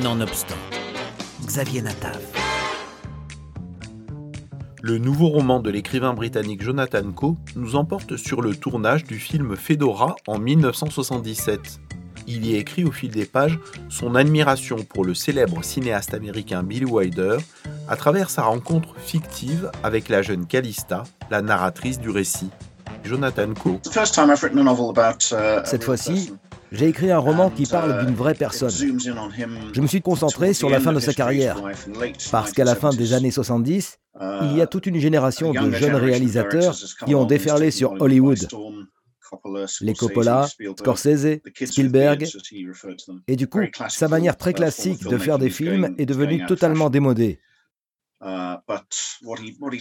Nonobstant, 0.00 0.54
Xavier 1.44 1.82
Natav. 1.82 2.18
Le 4.80 4.96
nouveau 4.96 5.28
roman 5.28 5.60
de 5.60 5.68
l'écrivain 5.68 6.14
britannique 6.14 6.62
Jonathan 6.62 7.12
Coe 7.12 7.36
nous 7.56 7.76
emporte 7.76 8.16
sur 8.16 8.40
le 8.40 8.56
tournage 8.56 9.04
du 9.04 9.18
film 9.18 9.54
Fedora 9.54 10.16
en 10.26 10.38
1977. 10.38 11.78
Il 12.26 12.46
y 12.46 12.56
écrit 12.56 12.84
au 12.84 12.90
fil 12.90 13.10
des 13.10 13.26
pages 13.26 13.58
son 13.90 14.14
admiration 14.14 14.76
pour 14.76 15.04
le 15.04 15.12
célèbre 15.12 15.62
cinéaste 15.62 16.14
américain 16.14 16.62
Billy 16.62 16.86
Wilder 16.86 17.36
à 17.86 17.96
travers 17.96 18.30
sa 18.30 18.44
rencontre 18.44 18.94
fictive 18.96 19.70
avec 19.82 20.08
la 20.08 20.22
jeune 20.22 20.46
Callista, 20.46 21.02
la 21.30 21.42
narratrice 21.42 21.98
du 21.98 22.08
récit. 22.08 22.48
Jonathan 23.04 23.52
Coe. 23.52 23.78
Cette 25.64 25.84
fois-ci, 25.84 26.32
j'ai 26.72 26.88
écrit 26.88 27.10
un 27.10 27.18
roman 27.18 27.50
qui 27.50 27.66
parle 27.66 28.04
d'une 28.04 28.14
vraie 28.14 28.34
personne. 28.34 28.70
Je 28.70 29.80
me 29.80 29.86
suis 29.86 30.02
concentré 30.02 30.54
sur 30.54 30.70
la 30.70 30.80
fin 30.80 30.92
de 30.92 31.00
sa 31.00 31.12
carrière, 31.12 31.62
parce 32.30 32.52
qu'à 32.52 32.64
la 32.64 32.74
fin 32.74 32.90
des 32.90 33.12
années 33.12 33.30
70, 33.30 33.98
il 34.42 34.56
y 34.56 34.60
a 34.60 34.66
toute 34.66 34.86
une 34.86 34.98
génération 34.98 35.52
de 35.52 35.70
jeunes 35.70 35.94
réalisateurs 35.94 36.74
qui 37.04 37.14
ont 37.14 37.24
déferlé 37.24 37.70
sur 37.70 38.00
Hollywood. 38.00 38.48
Les 39.80 39.94
Coppola, 39.94 40.46
Scorsese, 40.78 41.40
Spielberg. 41.64 42.28
Et 43.28 43.36
du 43.36 43.46
coup, 43.46 43.60
sa 43.88 44.08
manière 44.08 44.36
très 44.36 44.52
classique 44.52 45.04
de 45.04 45.16
faire 45.16 45.38
des 45.38 45.50
films 45.50 45.94
est 45.98 46.06
devenue 46.06 46.44
totalement 46.46 46.90
démodée. 46.90 47.40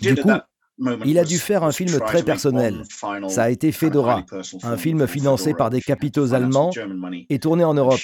Du 0.00 0.16
coup, 0.16 0.30
il 1.04 1.18
a 1.18 1.24
dû 1.24 1.38
faire 1.38 1.64
un 1.64 1.72
film 1.72 1.98
très 2.00 2.22
personnel. 2.22 2.82
Ça 3.28 3.44
a 3.44 3.50
été 3.50 3.72
Fedora, 3.72 4.24
un 4.62 4.76
film 4.76 5.06
financé 5.06 5.54
par 5.54 5.70
des 5.70 5.80
capitaux 5.80 6.34
allemands 6.34 6.70
et 7.28 7.38
tourné 7.38 7.64
en 7.64 7.74
Europe. 7.74 8.00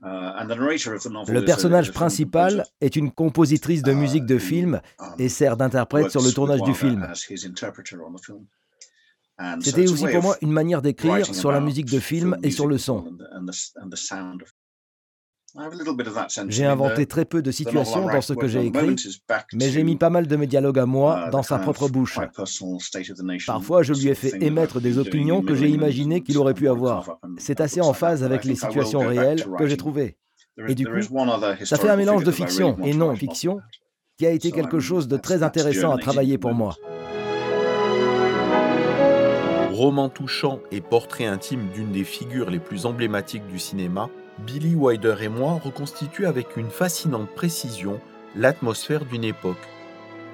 Le 0.00 1.40
personnage 1.44 1.92
principal 1.92 2.64
est 2.80 2.96
une 2.96 3.10
compositrice 3.10 3.82
de 3.82 3.92
musique 3.92 4.26
de 4.26 4.38
film 4.38 4.80
et 5.18 5.28
sert 5.28 5.56
d'interprète 5.56 6.10
sur 6.10 6.22
le 6.22 6.30
tournage 6.32 6.62
du 6.62 6.74
film. 6.74 7.08
C'était 9.60 9.88
aussi 9.88 10.06
pour 10.06 10.22
moi 10.22 10.36
une 10.42 10.52
manière 10.52 10.82
d'écrire 10.82 11.34
sur 11.34 11.52
la 11.52 11.60
musique 11.60 11.90
de 11.90 12.00
film 12.00 12.36
et 12.42 12.50
sur 12.50 12.66
le 12.66 12.78
son. 12.78 13.16
J'ai 16.48 16.66
inventé 16.66 17.06
très 17.06 17.24
peu 17.24 17.40
de 17.42 17.50
situations 17.50 18.06
dans 18.06 18.20
ce 18.20 18.34
que 18.34 18.46
j'ai 18.46 18.66
écrit, 18.66 18.96
mais 19.54 19.70
j'ai 19.70 19.82
mis 19.82 19.96
pas 19.96 20.10
mal 20.10 20.26
de 20.26 20.36
mes 20.36 20.46
dialogues 20.46 20.78
à 20.78 20.86
moi 20.86 21.30
dans 21.30 21.42
sa 21.42 21.58
propre 21.58 21.88
bouche. 21.88 22.18
Parfois, 23.46 23.82
je 23.82 23.94
lui 23.94 24.08
ai 24.08 24.14
fait 24.14 24.42
émettre 24.42 24.80
des 24.80 24.98
opinions 24.98 25.42
que 25.42 25.54
j'ai 25.54 25.68
imaginé 25.68 26.22
qu'il 26.22 26.38
aurait 26.38 26.54
pu 26.54 26.68
avoir. 26.68 27.18
C'est 27.38 27.60
assez 27.60 27.80
en 27.80 27.92
phase 27.92 28.22
avec 28.22 28.44
les 28.44 28.56
situations 28.56 29.00
réelles 29.00 29.46
que 29.58 29.66
j'ai 29.66 29.76
trouvées. 29.76 30.16
Et 30.66 30.74
du 30.74 30.86
coup, 30.86 31.00
ça 31.64 31.76
fait 31.76 31.88
un 31.88 31.96
mélange 31.96 32.24
de 32.24 32.32
fiction 32.32 32.76
et 32.84 32.92
non-fiction 32.92 33.60
qui 34.18 34.26
a 34.26 34.30
été 34.30 34.50
quelque 34.50 34.80
chose 34.80 35.06
de 35.08 35.16
très 35.16 35.42
intéressant 35.42 35.92
à 35.92 35.98
travailler 35.98 36.38
pour 36.38 36.52
moi. 36.52 36.74
Roman 39.78 40.08
touchant 40.08 40.58
et 40.72 40.80
portrait 40.80 41.26
intime 41.26 41.68
d'une 41.68 41.92
des 41.92 42.02
figures 42.02 42.50
les 42.50 42.58
plus 42.58 42.84
emblématiques 42.84 43.46
du 43.46 43.60
cinéma, 43.60 44.10
Billy 44.40 44.74
Wilder 44.74 45.14
et 45.20 45.28
moi 45.28 45.60
reconstituent 45.62 46.26
avec 46.26 46.56
une 46.56 46.68
fascinante 46.68 47.28
précision 47.28 48.00
l'atmosphère 48.34 49.04
d'une 49.04 49.22
époque. 49.22 49.68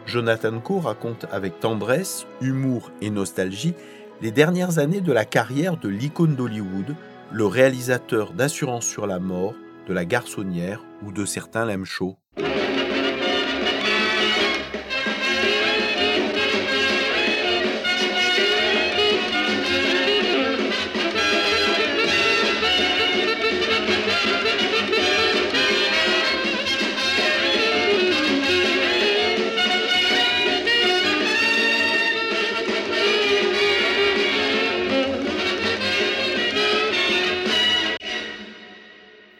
Jonathan 0.07 0.61
Coe 0.61 0.81
raconte 0.81 1.27
avec 1.31 1.61
tendresse, 1.61 2.27
humour 2.41 2.91
et 3.03 3.11
nostalgie 3.11 3.75
les 4.23 4.31
dernières 4.31 4.79
années 4.79 5.03
de 5.03 5.13
la 5.13 5.27
carrière 5.27 5.77
de 5.77 5.91
l'icône 5.91 6.37
d'Hollywood, 6.37 6.97
le 7.31 7.45
réalisateur 7.45 8.33
d'Assurance 8.33 8.87
sur 8.87 9.07
la 9.07 9.19
mort, 9.19 9.53
de 9.87 9.93
La 9.93 10.07
Garçonnière 10.07 10.83
ou 11.03 11.13
de 11.13 11.27
certains 11.27 11.67
l'aiment 11.67 11.85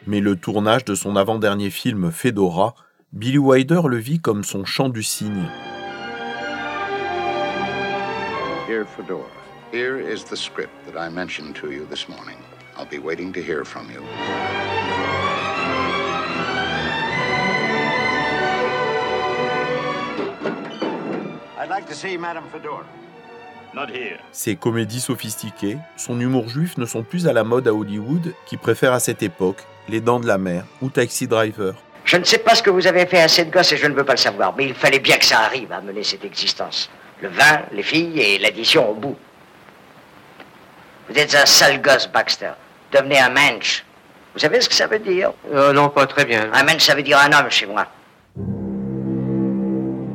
Mais 0.07 0.19
le 0.19 0.35
tournage 0.35 0.85
de 0.85 0.93
son 0.93 1.15
avant-dernier 1.15 1.69
film 1.69 2.11
Fedora, 2.11 2.75
Billy 3.13 3.37
Wilder 3.37 3.81
le 3.87 3.97
vit 3.97 4.19
comme 4.19 4.43
son 4.43 4.63
chant 4.63 4.89
du 4.89 5.01
cygne. 5.01 5.49
Dear 8.67 8.85
Fedora, 8.85 9.25
here 9.71 9.99
is 9.99 10.23
the 10.23 10.35
script 10.35 10.73
that 10.85 10.99
I 10.99 11.09
mentioned 11.09 11.55
to 11.61 11.71
you 11.71 11.85
this 11.89 12.07
morning. 12.07 12.37
I'll 12.77 12.85
be 12.85 12.99
waiting 12.99 13.33
to 13.33 13.41
hear 13.41 13.63
from 13.65 13.89
you. 13.89 14.01
I'd 21.57 21.69
like 21.69 21.87
to 21.87 21.95
see 21.95 22.17
Madame 22.17 22.43
Fedora. 22.51 22.85
Ses 24.31 24.55
comédies 24.55 25.01
sophistiquées, 25.01 25.77
son 25.97 26.19
humour 26.19 26.47
juif 26.47 26.77
ne 26.77 26.85
sont 26.85 27.03
plus 27.03 27.27
à 27.27 27.33
la 27.33 27.43
mode 27.43 27.67
à 27.67 27.73
Hollywood, 27.73 28.33
qui 28.45 28.55
préfère 28.57 28.93
à 28.93 28.99
cette 28.99 29.21
époque 29.21 29.65
Les 29.87 30.01
Dents 30.01 30.19
de 30.19 30.27
la 30.27 30.37
Mer 30.37 30.65
ou 30.81 30.89
Taxi 30.89 31.27
Driver. 31.27 31.75
Je 32.05 32.17
ne 32.17 32.23
sais 32.23 32.37
pas 32.39 32.55
ce 32.55 32.61
que 32.63 32.69
vous 32.69 32.87
avez 32.87 33.05
fait 33.05 33.21
à 33.21 33.27
cette 33.27 33.51
gosse 33.51 33.71
et 33.71 33.77
je 33.77 33.87
ne 33.87 33.93
veux 33.93 34.03
pas 34.03 34.13
le 34.13 34.17
savoir, 34.17 34.55
mais 34.55 34.65
il 34.65 34.73
fallait 34.75 34.99
bien 34.99 35.17
que 35.17 35.25
ça 35.25 35.39
arrive 35.39 35.71
à 35.71 35.81
mener 35.81 36.03
cette 36.03 36.23
existence. 36.23 36.89
Le 37.21 37.29
vin, 37.29 37.61
les 37.71 37.83
filles 37.83 38.19
et 38.19 38.37
l'addition 38.37 38.89
au 38.89 38.93
bout. 38.93 39.15
Vous 41.09 41.17
êtes 41.17 41.33
un 41.35 41.45
sale 41.45 41.81
gosse, 41.81 42.07
Baxter. 42.11 42.51
Devenez 42.91 43.19
un 43.19 43.29
mensch. 43.29 43.85
Vous 44.33 44.39
savez 44.39 44.59
ce 44.61 44.69
que 44.69 44.75
ça 44.75 44.87
veut 44.87 44.99
dire? 44.99 45.33
Euh, 45.53 45.71
Non, 45.73 45.89
pas 45.89 46.05
très 46.07 46.25
bien. 46.25 46.49
Un 46.53 46.63
mensch, 46.63 46.81
ça 46.83 46.93
veut 46.95 47.03
dire 47.03 47.17
un 47.19 47.31
homme 47.31 47.49
chez 47.49 47.65
moi. 47.65 47.87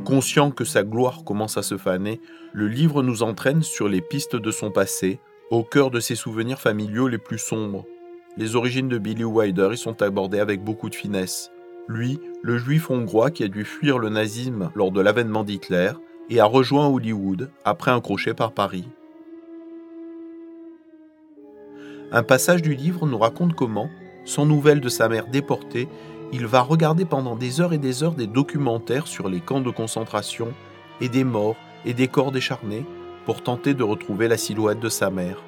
Conscient 0.04 0.50
que 0.50 0.64
sa 0.64 0.82
gloire 0.82 1.22
commence 1.24 1.56
à 1.56 1.62
se 1.62 1.78
faner, 1.78 2.20
le 2.52 2.66
livre 2.66 3.02
nous 3.02 3.22
entraîne 3.22 3.62
sur 3.62 3.88
les 3.88 4.00
pistes 4.00 4.36
de 4.36 4.50
son 4.50 4.70
passé, 4.70 5.20
au 5.50 5.62
cœur 5.62 5.90
de 5.90 6.00
ses 6.00 6.16
souvenirs 6.16 6.60
familiaux 6.60 7.06
les 7.08 7.18
plus 7.18 7.38
sombres. 7.38 7.84
Les 8.36 8.54
origines 8.54 8.88
de 8.88 8.98
Billy 8.98 9.24
Wilder 9.24 9.70
y 9.72 9.76
sont 9.76 10.02
abordées 10.02 10.38
avec 10.38 10.62
beaucoup 10.62 10.88
de 10.88 10.94
finesse. 10.94 11.50
Lui, 11.88 12.20
le 12.42 12.58
juif 12.58 12.88
hongrois 12.88 13.30
qui 13.30 13.42
a 13.42 13.48
dû 13.48 13.64
fuir 13.64 13.98
le 13.98 14.08
nazisme 14.08 14.70
lors 14.76 14.92
de 14.92 15.00
l'avènement 15.00 15.42
d'Hitler 15.42 15.92
et 16.28 16.38
a 16.38 16.44
rejoint 16.44 16.86
Hollywood 16.86 17.50
après 17.64 17.90
un 17.90 18.00
crochet 18.00 18.34
par 18.34 18.52
Paris. 18.52 18.86
Un 22.12 22.22
passage 22.22 22.62
du 22.62 22.74
livre 22.74 23.06
nous 23.06 23.18
raconte 23.18 23.54
comment, 23.54 23.90
sans 24.24 24.46
nouvelles 24.46 24.80
de 24.80 24.88
sa 24.88 25.08
mère 25.08 25.26
déportée, 25.26 25.88
il 26.32 26.46
va 26.46 26.60
regarder 26.60 27.04
pendant 27.04 27.34
des 27.34 27.60
heures 27.60 27.72
et 27.72 27.78
des 27.78 28.04
heures 28.04 28.14
des 28.14 28.28
documentaires 28.28 29.08
sur 29.08 29.28
les 29.28 29.40
camps 29.40 29.60
de 29.60 29.70
concentration 29.70 30.52
et 31.00 31.08
des 31.08 31.24
morts 31.24 31.56
et 31.84 31.94
des 31.94 32.06
corps 32.06 32.30
décharnés 32.30 32.84
pour 33.26 33.42
tenter 33.42 33.74
de 33.74 33.82
retrouver 33.82 34.28
la 34.28 34.36
silhouette 34.36 34.80
de 34.80 34.88
sa 34.88 35.10
mère. 35.10 35.42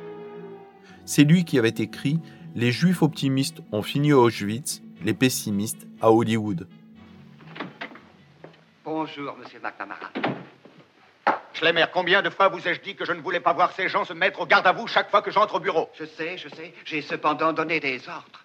C'est 1.04 1.24
lui 1.24 1.44
qui 1.44 1.58
avait 1.58 1.68
écrit 1.68 2.20
Les 2.54 2.70
juifs 2.70 3.02
optimistes 3.02 3.62
ont 3.72 3.82
fini 3.82 4.12
à 4.12 4.18
Auschwitz, 4.18 4.82
les 5.02 5.14
pessimistes 5.14 5.86
à 6.02 6.10
Hollywood. 6.10 6.68
Bonjour, 8.84 9.36
monsieur 9.38 9.58
McNamara. 9.58 10.10
Schlemmer, 11.54 11.86
combien 11.92 12.20
de 12.20 12.28
fois 12.28 12.48
vous 12.48 12.66
ai-je 12.68 12.82
dit 12.82 12.94
que 12.94 13.06
je 13.06 13.12
ne 13.12 13.22
voulais 13.22 13.40
pas 13.40 13.54
voir 13.54 13.72
ces 13.72 13.88
gens 13.88 14.04
se 14.04 14.12
mettre 14.12 14.40
au 14.40 14.46
garde 14.46 14.66
à 14.66 14.72
vous 14.72 14.86
chaque 14.86 15.10
fois 15.10 15.22
que 15.22 15.30
j'entre 15.30 15.54
au 15.54 15.60
bureau? 15.60 15.88
Je 15.98 16.04
sais, 16.04 16.36
je 16.36 16.48
sais. 16.50 16.74
J'ai 16.84 17.00
cependant 17.00 17.54
donné 17.54 17.80
des 17.80 18.06
ordres. 18.08 18.44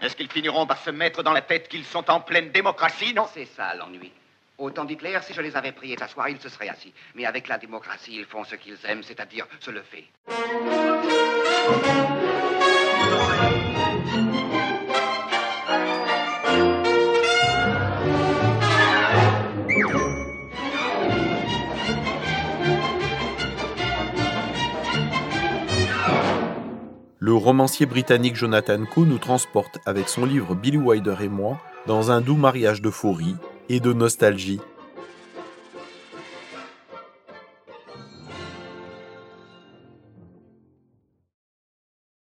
Est-ce 0.00 0.16
qu'ils 0.16 0.30
finiront 0.30 0.66
par 0.66 0.78
se 0.78 0.90
mettre 0.90 1.22
dans 1.22 1.32
la 1.32 1.42
tête 1.42 1.68
qu'ils 1.68 1.84
sont 1.84 2.10
en 2.10 2.20
pleine 2.20 2.52
démocratie, 2.52 3.12
non? 3.12 3.26
C'est 3.34 3.44
ça 3.44 3.74
l'ennui. 3.74 4.12
Au 4.56 4.70
temps 4.70 4.84
d'Hitler, 4.84 5.18
si 5.22 5.34
je 5.34 5.42
les 5.42 5.56
avais 5.56 5.72
priés 5.72 5.96
d'asseoir, 5.96 6.28
ils 6.28 6.40
se 6.40 6.48
seraient 6.48 6.68
assis. 6.68 6.94
Mais 7.14 7.26
avec 7.26 7.48
la 7.48 7.58
démocratie, 7.58 8.16
ils 8.16 8.24
font 8.24 8.44
ce 8.44 8.54
qu'ils 8.54 8.78
aiment, 8.84 9.02
c'est-à-dire 9.02 9.46
se 9.60 9.70
lever. 9.70 10.08
Le 27.24 27.34
romancier 27.34 27.86
britannique 27.86 28.34
Jonathan 28.34 28.84
Coe 28.84 29.04
nous 29.06 29.18
transporte 29.18 29.78
avec 29.86 30.08
son 30.08 30.26
livre 30.26 30.56
Billy 30.56 30.76
Wilder 30.76 31.14
et 31.20 31.28
moi 31.28 31.60
dans 31.86 32.10
un 32.10 32.20
doux 32.20 32.34
mariage 32.34 32.82
d'euphorie 32.82 33.36
et 33.68 33.78
de 33.78 33.92
nostalgie 33.92 34.60